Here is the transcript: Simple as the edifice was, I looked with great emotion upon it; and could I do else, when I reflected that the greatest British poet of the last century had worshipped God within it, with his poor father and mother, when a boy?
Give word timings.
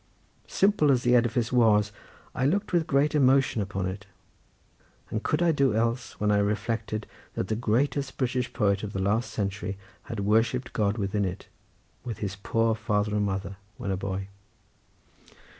Simple 0.47 0.91
as 0.91 1.03
the 1.03 1.13
edifice 1.15 1.51
was, 1.51 1.91
I 2.33 2.47
looked 2.47 2.73
with 2.73 2.87
great 2.87 3.13
emotion 3.13 3.61
upon 3.61 3.85
it; 3.85 4.07
and 5.11 5.21
could 5.21 5.43
I 5.43 5.51
do 5.51 5.75
else, 5.75 6.19
when 6.19 6.31
I 6.31 6.39
reflected 6.39 7.05
that 7.35 7.49
the 7.49 7.55
greatest 7.55 8.17
British 8.17 8.51
poet 8.51 8.81
of 8.81 8.93
the 8.93 8.99
last 8.99 9.29
century 9.29 9.77
had 10.05 10.21
worshipped 10.21 10.73
God 10.73 10.97
within 10.97 11.23
it, 11.23 11.49
with 12.03 12.17
his 12.17 12.35
poor 12.35 12.73
father 12.73 13.13
and 13.15 13.27
mother, 13.27 13.57
when 13.77 13.91
a 13.91 13.95
boy? 13.95 14.27